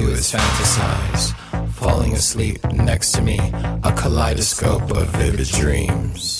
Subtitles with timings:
[0.00, 1.34] do is fantasize,
[1.72, 3.38] falling asleep next to me,
[3.84, 6.39] a kaleidoscope of vivid dreams.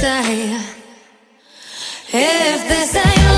[0.00, 0.54] Say?
[2.12, 3.37] If this ain't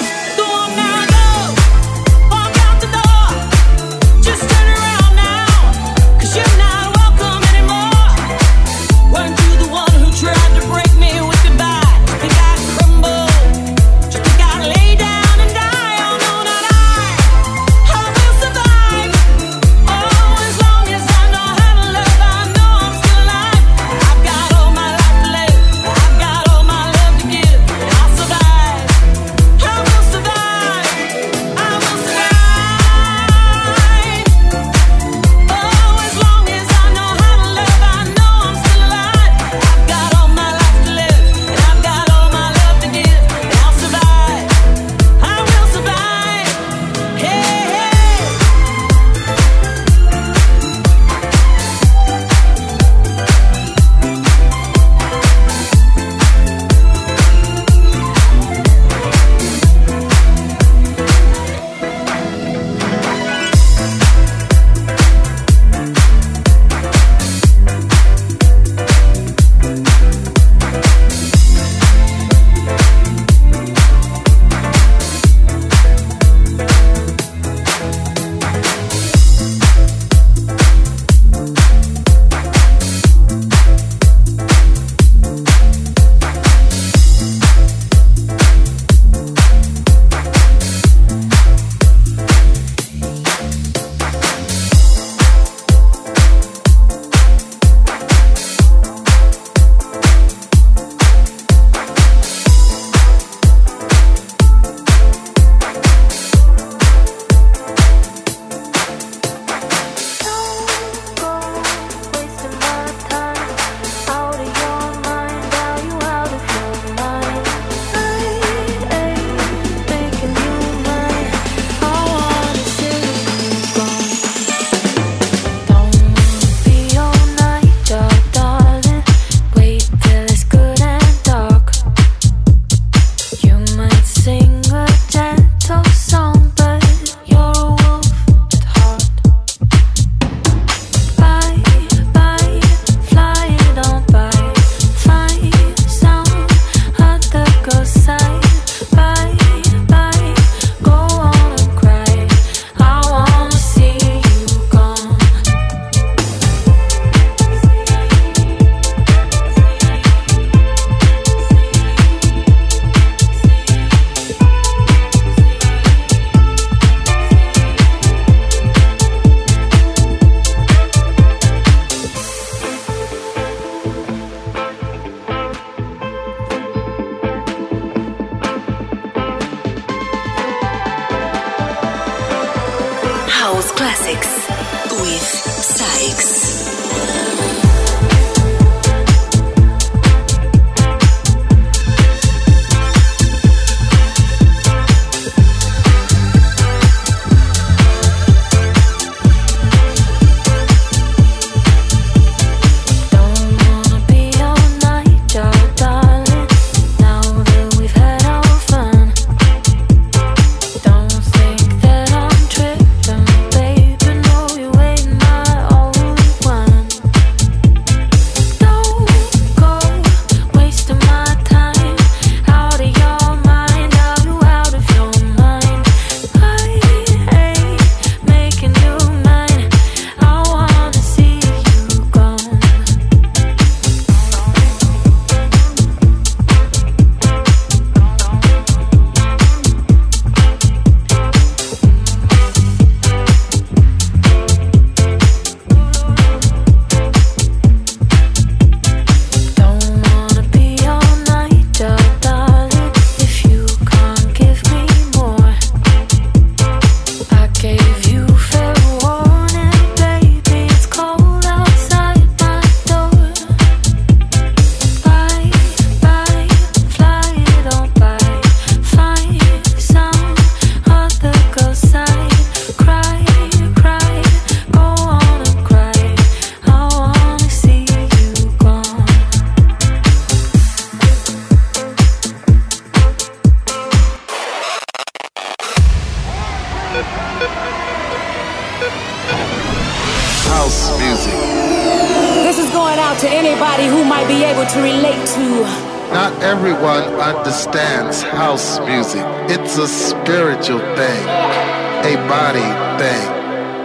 [302.99, 303.27] Thing,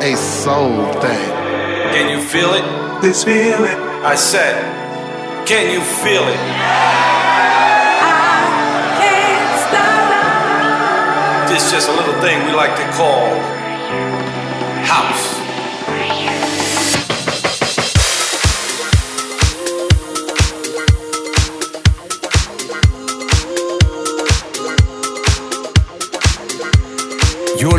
[0.03, 1.31] a soul thing.
[1.94, 2.64] Can you feel it?
[3.03, 3.79] This feeling.
[4.05, 4.57] I said,
[5.46, 6.40] can you feel it?
[8.03, 8.12] I
[9.01, 9.61] can't
[11.51, 13.29] This is just a little thing we like to call
[14.85, 15.36] house.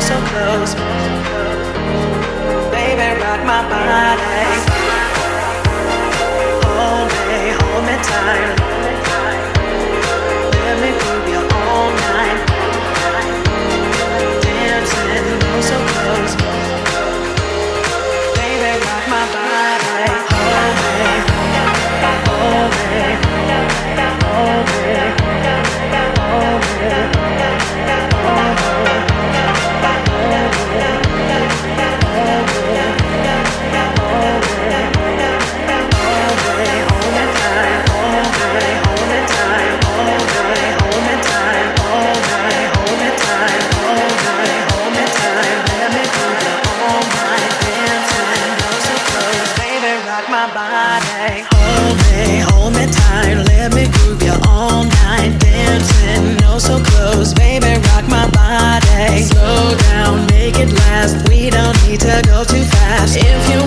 [0.00, 0.74] so close.
[2.70, 4.22] Baby, rock my body.
[6.64, 8.57] Hold me, hold me tight.
[63.20, 63.57] If you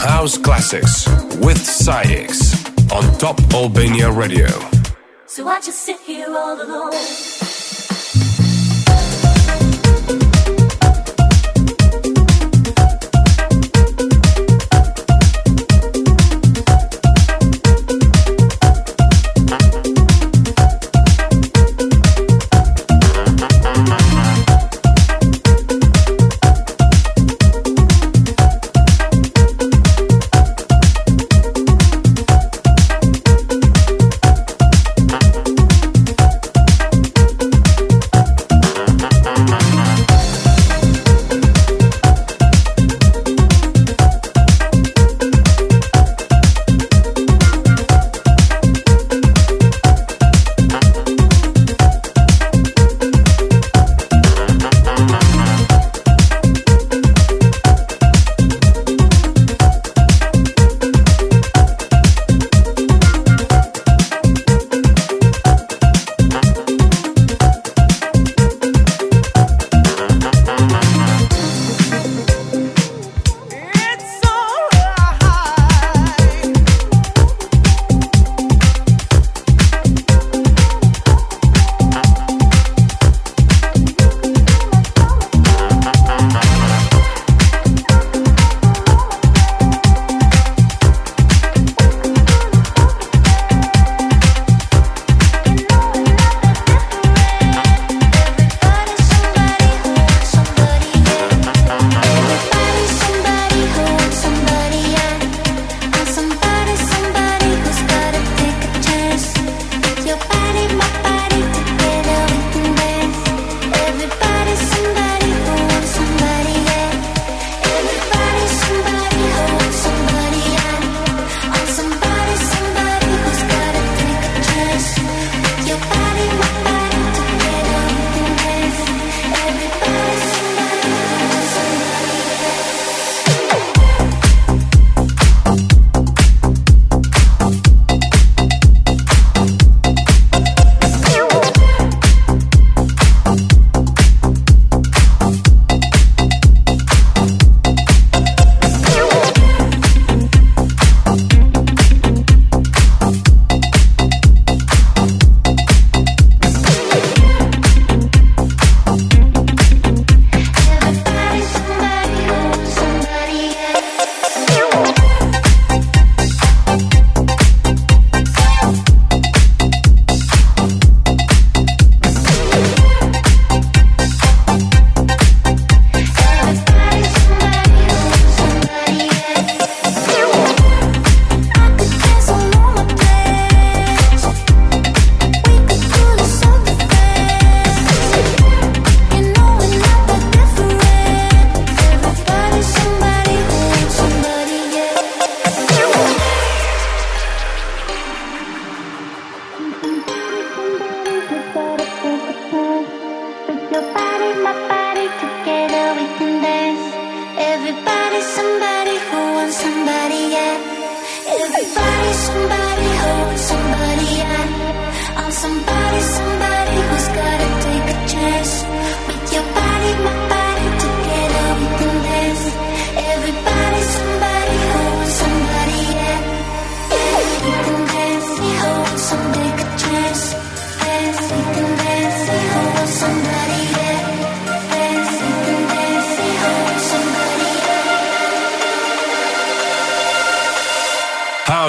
[0.00, 1.06] House Classics
[1.44, 4.48] with SAIX on Top Albania Radio.
[5.26, 7.39] So I just sit here all alone.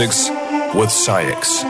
[0.00, 0.30] Classics
[0.74, 1.69] with SAIX.